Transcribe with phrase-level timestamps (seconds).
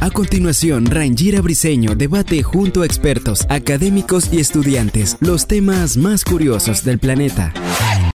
[0.00, 6.84] A continuación, Rangira Briseño debate junto a expertos, académicos y estudiantes los temas más curiosos
[6.84, 7.52] del planeta.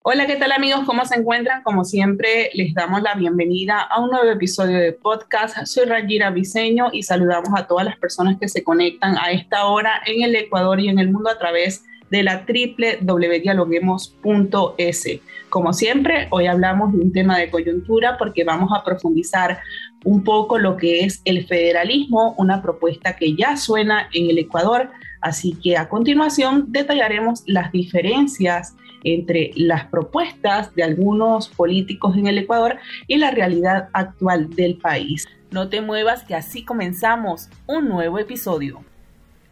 [0.03, 0.81] Hola, ¿qué tal amigos?
[0.85, 1.63] ¿Cómo se encuentran?
[1.63, 5.65] Como siempre, les damos la bienvenida a un nuevo episodio de podcast.
[5.65, 10.01] Soy Rangira Briseño y saludamos a todas las personas que se conectan a esta hora
[10.05, 15.19] en el Ecuador y en el mundo a través de la www.dialoguemos.es.
[15.49, 19.59] Como siempre, hoy hablamos de un tema de coyuntura porque vamos a profundizar
[20.05, 24.91] un poco lo que es el federalismo, una propuesta que ya suena en el Ecuador.
[25.21, 32.37] Así que a continuación detallaremos las diferencias entre las propuestas de algunos políticos en el
[32.37, 35.27] Ecuador y la realidad actual del país.
[35.49, 38.83] No te muevas que así comenzamos un nuevo episodio.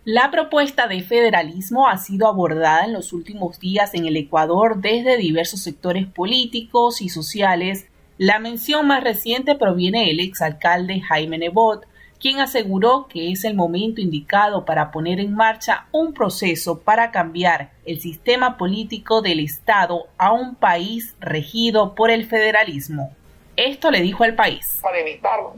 [0.09, 5.17] La propuesta de federalismo ha sido abordada en los últimos días en el Ecuador desde
[5.17, 7.87] diversos sectores políticos y sociales.
[8.17, 11.85] La mención más reciente proviene del exalcalde Jaime Nebot,
[12.21, 17.71] quien aseguró que es el momento indicado para poner en marcha un proceso para cambiar
[17.85, 23.13] el sistema político del Estado a un país regido por el federalismo.
[23.57, 24.79] Esto le dijo al país.
[24.81, 25.57] Para evitarlo,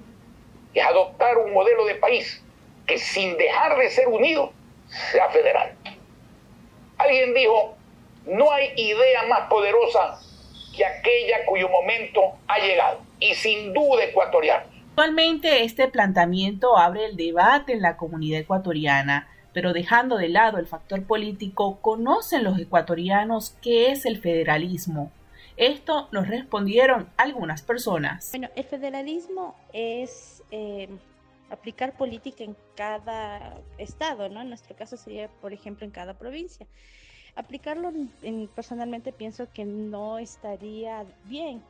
[0.73, 2.41] es adoptar un modelo de país
[2.89, 4.51] que sin dejar de ser unido
[5.11, 5.75] sea federal.
[6.97, 7.77] Alguien dijo,
[8.25, 10.19] no hay idea más poderosa
[10.75, 14.65] que aquella cuyo momento ha llegado, y sin duda ecuatoriana.
[14.89, 20.67] Actualmente este planteamiento abre el debate en la comunidad ecuatoriana, pero dejando de lado el
[20.67, 25.11] factor político, ¿conocen los ecuatorianos qué es el federalismo?
[25.57, 28.29] Esto nos respondieron algunas personas.
[28.31, 30.89] Bueno, el federalismo es eh,
[31.49, 34.41] aplicar política en cada estado, ¿no?
[34.41, 36.67] En nuestro caso sería, por ejemplo, en cada provincia.
[37.35, 41.61] Aplicarlo en, personalmente pienso que no estaría bien,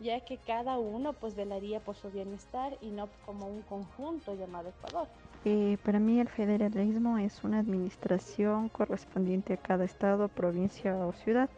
[0.00, 4.70] ya que cada uno pues velaría por su bienestar y no como un conjunto llamado
[4.70, 5.08] Ecuador.
[5.44, 11.48] Eh, para mí el federalismo es una administración correspondiente a cada estado, provincia o ciudad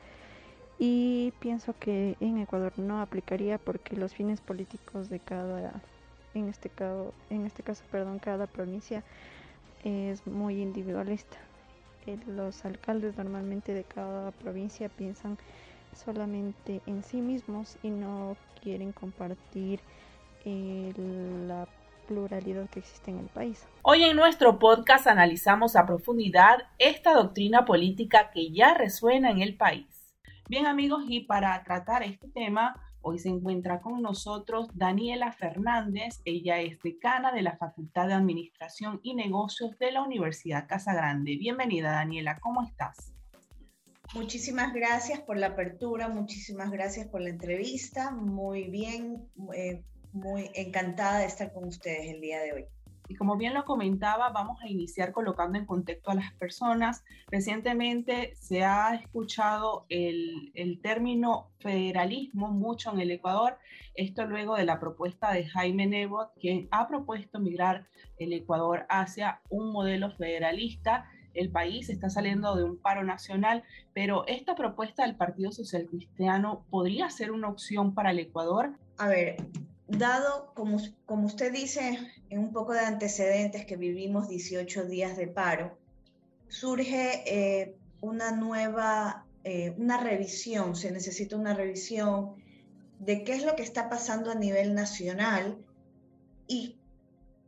[0.78, 5.82] y pienso que en Ecuador no aplicaría porque los fines políticos de cada
[6.34, 9.02] en este caso, en este caso perdón, cada provincia
[9.84, 11.36] es muy individualista.
[12.06, 15.38] Eh, los alcaldes normalmente de cada provincia piensan
[15.94, 19.80] solamente en sí mismos y no quieren compartir
[20.44, 20.92] eh,
[21.46, 21.66] la
[22.06, 23.66] pluralidad que existe en el país.
[23.82, 29.56] Hoy en nuestro podcast analizamos a profundidad esta doctrina política que ya resuena en el
[29.56, 29.86] país.
[30.48, 36.20] Bien amigos, y para tratar este tema Hoy se encuentra con nosotros Daniela Fernández.
[36.24, 41.36] Ella es decana de la Facultad de Administración y Negocios de la Universidad Casa Grande.
[41.38, 42.38] Bienvenida, Daniela.
[42.40, 43.14] ¿Cómo estás?
[44.14, 48.10] Muchísimas gracias por la apertura, muchísimas gracias por la entrevista.
[48.10, 52.64] Muy bien, eh, muy encantada de estar con ustedes el día de hoy.
[53.10, 57.02] Y como bien lo comentaba, vamos a iniciar colocando en contexto a las personas.
[57.26, 63.58] Recientemente se ha escuchado el, el, término federalismo mucho en el Ecuador,
[63.96, 67.88] esto luego de la propuesta de Jaime Nebot, quien ha propuesto migrar
[68.20, 71.10] el Ecuador hacia un modelo federalista.
[71.34, 76.64] El país está saliendo de un paro nacional, pero esta propuesta del Partido Social Cristiano
[76.70, 78.78] podría ser una opción para el Ecuador.
[78.98, 79.36] A ver,
[79.90, 85.26] dado, como, como usted dice, en un poco de antecedentes que vivimos 18 días de
[85.26, 85.78] paro,
[86.48, 92.34] surge eh, una nueva, eh, una revisión, se necesita una revisión
[92.98, 95.58] de qué es lo que está pasando a nivel nacional
[96.46, 96.76] y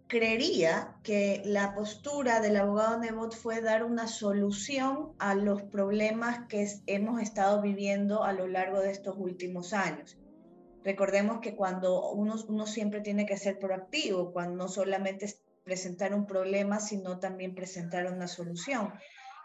[0.06, 6.68] creería que la postura del abogado Nebot fue dar una solución a los problemas que
[6.86, 10.18] hemos estado viviendo a lo largo de estos últimos años.
[10.84, 16.12] Recordemos que cuando uno, uno siempre tiene que ser proactivo, cuando no solamente es presentar
[16.14, 18.92] un problema, sino también presentar una solución.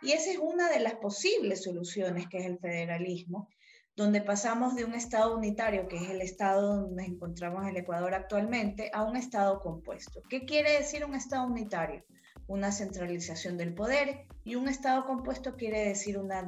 [0.02, 3.50] Y esa es una de las posibles soluciones, que es el federalismo,
[3.96, 7.78] donde pasamos de un Estado unitario, que es el Estado donde nos encontramos en el
[7.78, 10.22] Ecuador actualmente, a un Estado compuesto.
[10.30, 12.04] ¿Qué quiere decir un Estado unitario?
[12.48, 16.44] Una centralización del poder y un Estado compuesto quiere decir una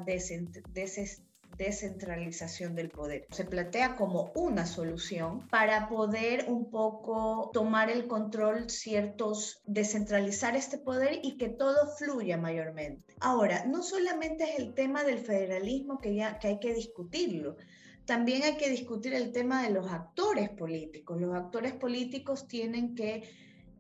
[1.59, 3.27] descentralización del poder.
[3.31, 10.77] Se plantea como una solución para poder un poco tomar el control ciertos, descentralizar este
[10.77, 13.13] poder y que todo fluya mayormente.
[13.19, 17.57] Ahora, no solamente es el tema del federalismo que, ya, que hay que discutirlo,
[18.06, 21.19] también hay que discutir el tema de los actores políticos.
[21.19, 23.29] Los actores políticos tienen que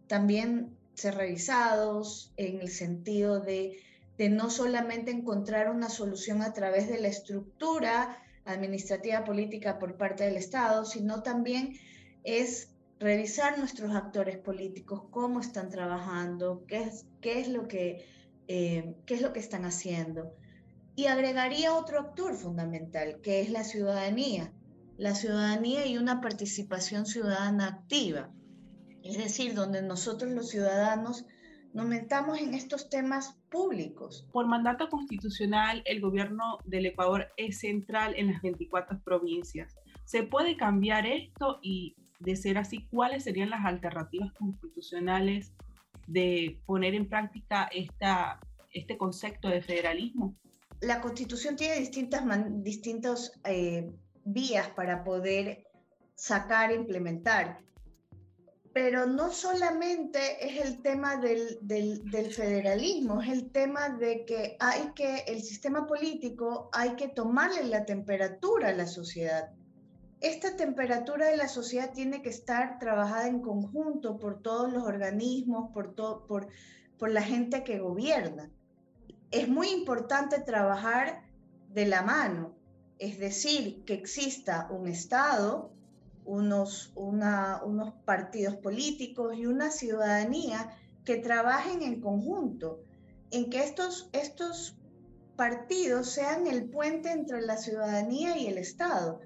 [0.07, 3.77] también ser revisados en el sentido de,
[4.19, 10.25] de no solamente encontrar una solución a través de la estructura administrativa política por parte
[10.25, 11.77] del Estado, sino también
[12.25, 18.05] es revisar nuestros actores políticos, cómo están trabajando, qué es, qué es, lo, que,
[18.49, 20.35] eh, qué es lo que están haciendo.
[20.97, 24.51] Y agregaría otro actor fundamental, que es la ciudadanía.
[24.97, 28.29] La ciudadanía y una participación ciudadana activa.
[29.01, 31.25] Es decir, donde nosotros los ciudadanos
[31.73, 34.27] nos metamos en estos temas públicos.
[34.31, 39.75] Por mandato constitucional, el gobierno del Ecuador es central en las 24 provincias.
[40.05, 45.53] ¿Se puede cambiar esto y, de ser así, cuáles serían las alternativas constitucionales
[46.07, 48.39] de poner en práctica esta,
[48.71, 50.35] este concepto de federalismo?
[50.81, 52.23] la constitución tiene distintas
[52.63, 53.91] distintos, eh,
[54.23, 55.67] vías para poder
[56.15, 57.59] sacar e implementar.
[58.81, 61.59] Pero no solamente es el tema del,
[62.31, 67.83] federalismo, es el tema de que hay que, el sistema político, hay que tomarle la
[67.83, 69.51] temperatura a la sociedad.
[70.21, 75.71] Esta temperatura de la sociedad tiene que estar trabajada en conjunto por todos los organismos,
[75.73, 78.49] por la gente que gobierna
[79.31, 81.23] es muy importante trabajar
[81.73, 82.55] de la mano,
[82.97, 85.71] es decir, que exista un Estado,
[86.25, 90.75] unos, unos partidos políticos y una ciudadanía
[91.05, 92.83] que trabajen en conjunto,
[93.31, 94.77] en que estos, estos
[95.35, 99.21] partidos sean el puente entre la ciudadanía y el Estado.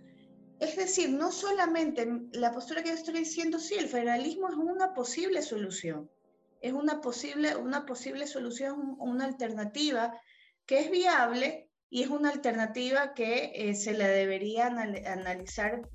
[0.60, 4.94] Es decir, no solamente la postura que yo estoy diciendo, sí, el federalismo es una
[4.94, 6.10] posible solución,
[6.62, 10.18] es una posible, una posible solución, una alternativa
[10.66, 15.90] que es viable y es una alternativa que eh, se la debería analizar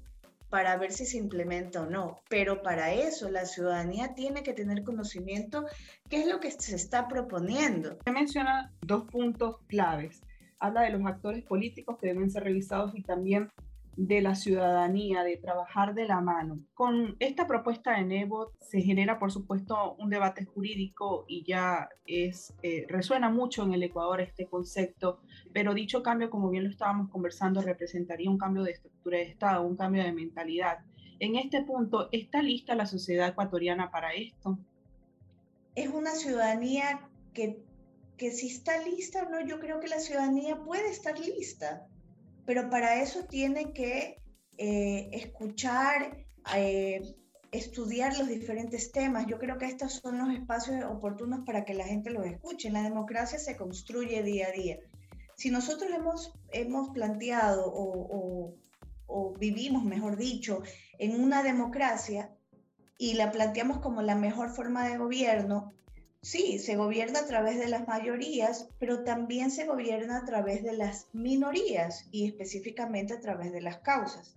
[0.51, 2.21] para ver si se implementa o no.
[2.29, 5.67] Pero para eso la ciudadanía tiene que tener conocimiento
[6.09, 7.99] qué es lo que se está proponiendo.
[8.05, 10.23] Se menciona dos puntos claves.
[10.59, 13.51] Habla de los actores políticos que deben ser revisados y también
[13.99, 16.61] de la ciudadanía, de trabajar de la mano.
[16.73, 22.55] Con esta propuesta de NEBOT se genera, por supuesto, un debate jurídico y ya es,
[22.63, 25.19] eh, resuena mucho en el Ecuador este concepto,
[25.53, 29.67] pero dicho cambio, como bien lo estábamos conversando, representaría un cambio de estructura de Estado,
[29.67, 30.79] un cambio de mentalidad.
[31.19, 34.61] En este punto, ¿está lista la sociedad ecuatoriana para esto?
[35.75, 37.01] Es una ciudadanía
[37.35, 37.59] que,
[38.17, 41.89] que si está lista o no, yo creo que la ciudadanía puede estar lista
[42.49, 44.23] pero para eso tiene que
[44.57, 46.17] eh, escuchar,
[46.57, 47.03] eh,
[47.53, 49.27] estudiar los diferentes temas.
[49.27, 52.71] Yo creo que estos son los espacios oportunos para que la gente los escuche.
[52.71, 54.79] La democracia se construye día a día.
[55.37, 58.55] Si nosotros hemos, hemos planteado o,
[59.07, 60.63] o vivimos, mejor dicho,
[60.99, 62.35] en una democracia
[62.97, 65.75] y la planteamos como la mejor forma de gobierno,
[66.21, 70.73] Sí, se gobierna a través de las mayorías, pero también se gobierna a través de
[70.73, 74.37] las minorías y específicamente a través de las causas.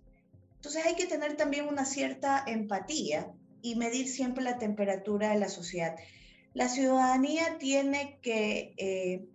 [0.56, 3.32] Entonces hay que tener también una cierta empatía
[3.64, 5.96] y medir siempre la temperatura de la sociedad.
[6.54, 9.26] La ciudadanía tiene que, eh,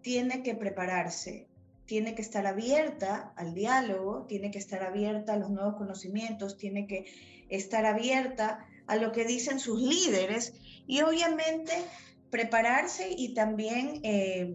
[0.00, 1.48] tiene que prepararse,
[1.86, 6.86] tiene que estar abierta al diálogo, tiene que estar abierta a los nuevos conocimientos, tiene
[6.86, 7.06] que
[7.48, 10.52] estar abierta a lo que dicen sus líderes
[10.86, 11.72] y obviamente
[12.30, 14.54] prepararse y también eh,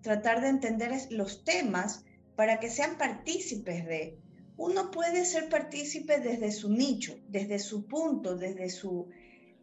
[0.00, 2.04] tratar de entender los temas
[2.36, 4.18] para que sean partícipes de.
[4.56, 9.08] Uno puede ser partícipe desde su nicho, desde su punto, desde, su,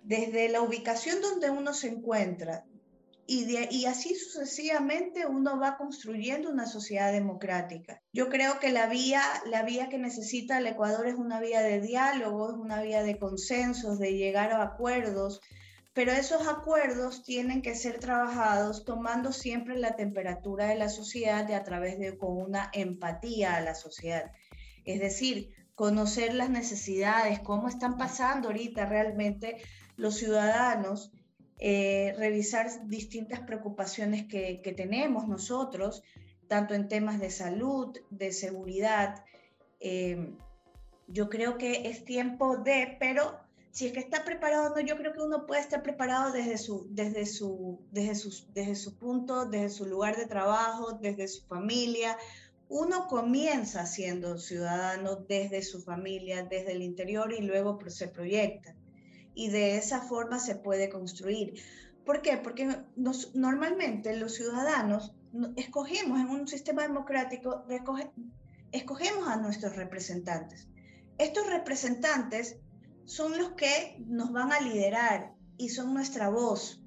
[0.04, 2.66] desde la ubicación donde uno se encuentra,
[3.28, 8.02] y, así sucesivamente uno va construyendo una sociedad democrática.
[8.14, 11.82] Yo creo que la vía, la vía que necesita el Ecuador es una vía de
[11.82, 15.42] diálogo, es una vía de consensos, de llegar a acuerdos,
[15.94, 21.54] pero esos acuerdos tienen que ser trabajados tomando siempre la temperatura de la sociedad y
[21.54, 24.32] a través de con una empatía a la sociedad.
[24.84, 29.58] Es decir, conocer las necesidades, cómo están pasando ahorita realmente
[29.96, 31.12] los ciudadanos
[31.60, 36.04] eh, revisar distintas preocupaciones que, tenemos nosotros,
[36.48, 39.24] tanto en temas de salud, de seguridad.
[39.80, 40.34] Eh,
[41.08, 43.40] yo creo que es tiempo de, pero
[43.72, 46.88] si es que está preparado no, yo creo que uno puede estar preparado desde su,
[46.92, 52.18] desde su, desde desde su punto, desde su lugar de trabajo, desde su familia.
[52.68, 58.76] uno comienza siendo ciudadano desde su familia, desde el interior y luego se proyecta.
[59.36, 61.62] Y de esa forma se puede construir.
[62.06, 62.38] ¿Por qué?
[62.38, 62.84] Porque
[63.34, 65.14] normalmente los ciudadanos
[65.56, 67.66] escogemos en un sistema democrático,
[68.72, 70.68] escogemos a nuestros representantes.
[71.18, 72.58] Estos representantes
[73.06, 76.82] son los que nos van a liderar y son nuestra voz.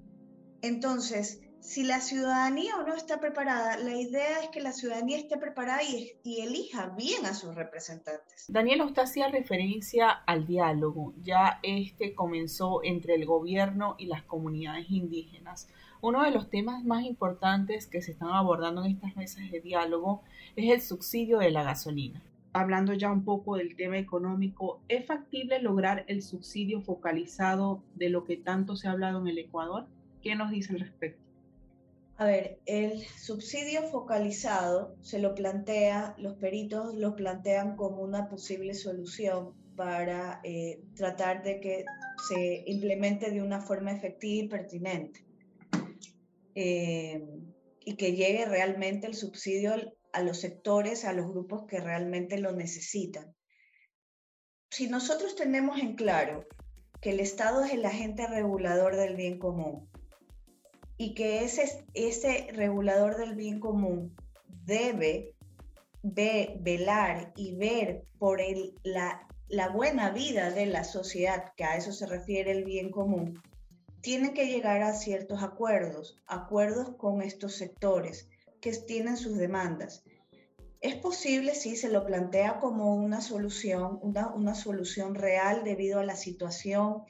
[0.62, 5.36] Entonces, si la ciudadanía o no está preparada, la idea es que la ciudadanía esté
[5.36, 8.46] preparada y, y, elija bien a sus representantes.
[8.48, 11.14] Daniela, usted hacía referencia al diálogo.
[11.22, 15.68] Ya este comenzó entre el gobierno y las comunidades indígenas.
[16.00, 20.22] Uno de los temas más importantes que se están abordando en estas mesas de diálogo
[20.54, 22.22] es el subsidio de la gasolina.
[22.52, 28.24] Hablando ya un poco del tema económico, ¿es factible lograr el subsidio focalizado de lo
[28.24, 29.86] que tanto se ha hablado en el Ecuador?
[30.22, 31.27] ¿Qué nos dice al respecto?
[32.20, 38.74] A ver, el subsidio focalizado se lo plantea, los peritos lo plantean como una posible
[38.74, 41.84] solución para eh, tratar de que
[42.28, 45.24] se implemente de una forma efectiva y pertinente.
[46.56, 47.24] Eh,
[47.84, 49.76] y que llegue realmente el subsidio
[50.12, 53.32] a los sectores, a los grupos que realmente lo necesitan.
[54.72, 56.48] Si nosotros tenemos en claro
[57.00, 59.88] que el Estado es el agente regulador del bien común
[60.98, 64.14] y que ese, ese regulador del bien común
[64.64, 65.34] debe
[66.02, 71.92] velar y ver por el, la, la buena vida de la sociedad, que a eso
[71.92, 73.40] se refiere el bien común,
[74.00, 78.28] tienen que llegar a ciertos acuerdos, acuerdos con estos sectores
[78.60, 80.02] que tienen sus demandas.
[80.80, 86.04] Es posible, sí, se lo plantea como una solución, una, una solución real debido a
[86.04, 87.02] la situación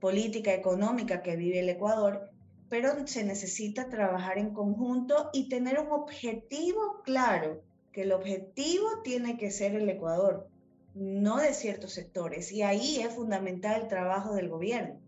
[0.00, 2.30] política, económica que vive el Ecuador,
[2.68, 9.36] pero se necesita trabajar en conjunto y tener un objetivo claro, que el objetivo tiene
[9.36, 10.48] que ser el Ecuador,
[10.94, 12.50] no de ciertos sectores.
[12.50, 14.98] Y ahí es fundamental el trabajo del gobierno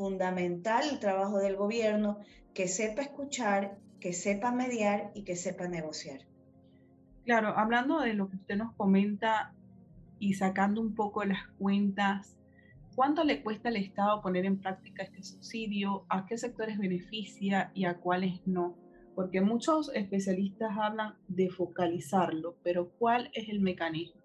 [0.00, 2.20] fundamental el trabajo del gobierno
[2.54, 6.20] que sepa escuchar, que sepa mediar y que sepa negociar.
[7.26, 9.52] Claro, hablando de lo que usted nos comenta
[10.18, 12.34] y sacando un poco las cuentas,
[13.00, 16.04] ¿cuánto le cuesta al Estado poner en práctica este subsidio?
[16.10, 18.76] ¿A qué sectores beneficia y a cuáles no?
[19.14, 24.20] Porque muchos especialistas hablan de focalizarlo, pero ¿cuál es el mecanismo?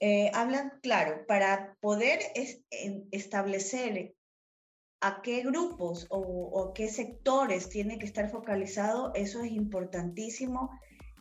[0.00, 2.18] Eh, hablan, claro, para poder
[3.12, 4.16] establecer
[5.00, 10.72] a qué grupos o, qué sectores tiene que estar focalizado, eso es importantísimo.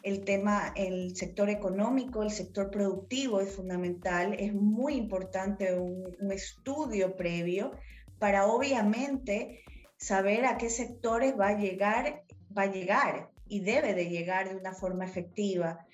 [0.06, 6.32] El tema, el sector económico, el sector productivo es fundamental, es muy importante un, un
[6.32, 7.72] estudio previo
[8.20, 9.64] para obviamente
[9.98, 12.24] saber a qué sectores va a llegar,
[12.56, 15.88] va a llegar y debe de llegar de una forma efectiva.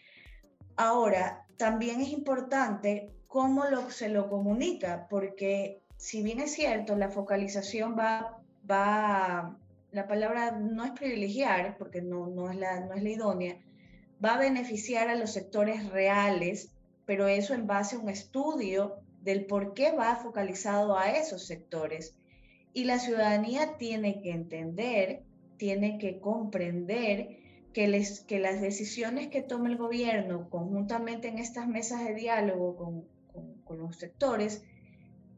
[0.75, 7.10] Ahora, también es importante cómo lo, se lo comunica, porque si bien es cierto, la
[7.10, 9.58] focalización va, va
[9.91, 13.58] la palabra no es privilegiar, porque no, no, es la, no es la idónea,
[14.24, 16.72] va a beneficiar a los sectores reales,
[17.06, 22.16] pero eso en base a un estudio del por qué va focalizado a esos sectores.
[22.74, 25.24] Y la ciudadanía tiene que entender,
[25.58, 27.42] tiene que comprender
[27.74, 32.75] que, les, que las decisiones que tome el gobierno conjuntamente en estas mesas de diálogo
[32.75, 33.06] con,
[33.63, 34.63] con, los sectores,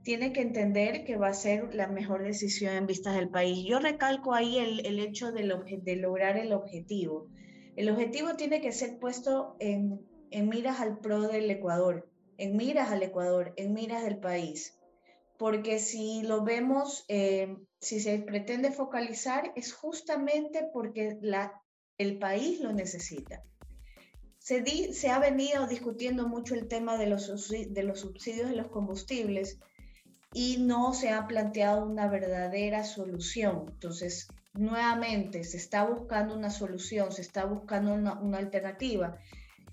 [0.02, 3.66] tiene que entender que va a ser la mejor decisión en vistas del país.
[3.66, 5.44] Yo recalco ahí el, el hecho de,
[5.84, 7.28] de, lograr el objetivo.
[7.75, 10.00] El objetivo tiene que ser puesto en,
[10.32, 14.77] miras al pro del Ecuador, en miras al Ecuador, en miras del país.
[15.38, 21.18] Porque si lo vemos, eh, si se pretende focalizar, es justamente porque
[21.98, 23.44] el país lo necesita.
[24.38, 28.68] Se, se ha venido discutiendo mucho el tema de los, de los subsidios de los
[28.68, 29.58] combustibles
[30.34, 33.65] y no se ha planteado una verdadera solución.
[33.70, 39.17] Entonces, nuevamente, se está buscando una solución, se está buscando una, alternativa.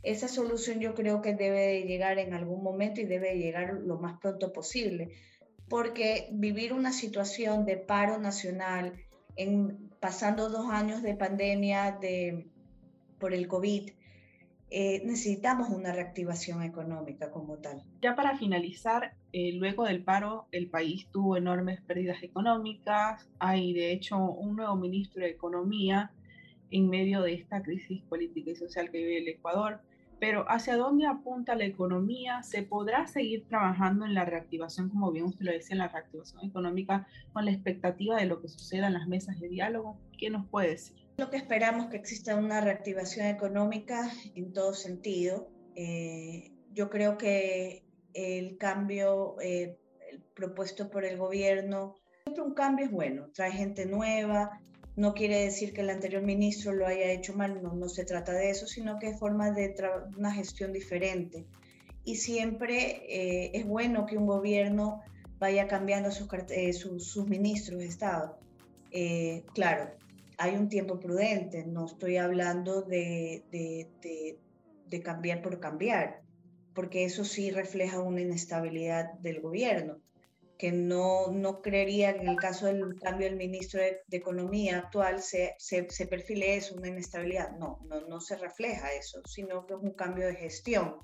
[0.03, 4.19] Esa solución yo creo que debe llegar en algún momento y debe llegar lo más
[4.19, 5.11] pronto posible,
[5.69, 8.95] porque vivir una situación de paro nacional,
[9.37, 12.47] en, pasando dos años de pandemia de,
[13.19, 13.91] por el COVID,
[14.71, 17.83] eh, necesitamos una reactivación económica como tal.
[18.01, 23.29] Ya para finalizar, eh, luego del paro, el país tuvo enormes pérdidas económicas.
[23.39, 26.11] Hay, de hecho, un nuevo ministro de Economía
[26.71, 29.81] en medio de esta crisis política y social que vive el Ecuador.
[30.19, 32.43] Pero ¿hacia dónde apunta la economía?
[32.43, 36.45] ¿Se podrá seguir trabajando en la reactivación, como bien usted lo decía, en la reactivación
[36.45, 39.99] económica con la expectativa de lo que suceda en las mesas de diálogo?
[40.19, 40.97] ¿Qué nos puede decir?
[41.17, 45.49] Lo que esperamos que exista una reactivación económica en todo sentido.
[45.75, 47.83] Eh, yo creo que
[48.15, 49.79] el cambio eh,
[50.35, 54.61] propuesto por el gobierno, siempre un cambio es bueno, trae gente nueva,
[54.97, 58.33] no quiere decir que el anterior ministro lo haya hecho mal, no, no se trata
[58.33, 59.75] de eso, sino que es forma de
[60.17, 61.47] una gestión diferente.
[62.05, 65.03] Y siempre eh, es bueno que un gobierno
[65.39, 66.73] vaya cambiando sus, eh,
[67.27, 68.39] ministros de Estado.
[69.55, 69.91] Claro,
[70.41, 76.20] hay un tiempo prudente, no estoy hablando de, de, cambiar por cambiar,
[76.75, 80.01] porque eso sí refleja una inestabilidad del gobierno
[80.61, 85.55] que no, no creería en el caso del cambio del ministro de, Economía actual se,
[85.59, 87.57] se, se, perfile eso, una inestabilidad.
[87.57, 90.97] No, no, no se refleja eso, sino que es un cambio de gestión.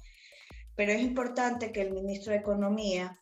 [0.74, 3.18] Pero es importante que el ministro de Economía,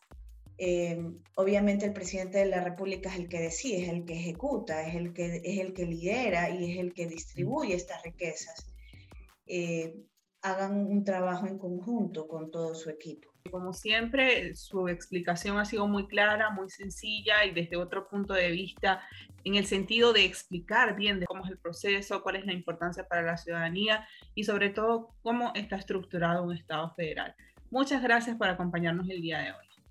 [0.57, 1.01] eh,
[1.35, 4.95] obviamente el presidente de la República es el que decide, es el que ejecuta, es
[4.95, 8.75] el que, es el que lidera y es el que distribuye estas riquezas.
[9.47, 9.95] Eh,
[10.45, 13.31] hagan un trabajo en conjunto con todo su equipo.
[13.49, 18.51] Como siempre, su explicación ha sido muy clara, muy sencilla y desde otro punto de
[18.51, 19.01] vista,
[19.43, 23.07] en el sentido de explicar bien de cómo es el proceso, cuál es la importancia
[23.07, 27.35] para la ciudadanía y sobre todo cómo está estructurado un Estado federal.
[27.71, 29.74] Muchas gracias por acompañarnos el día de hoy.